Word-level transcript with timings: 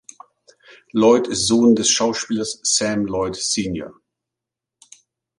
Lloyd 0.95 1.27
ist 1.27 1.45
Sohn 1.45 1.75
des 1.75 1.87
Schauspielers 1.91 2.59
Sam 2.63 3.05
Lloyd 3.05 3.35
Sr. 3.35 3.93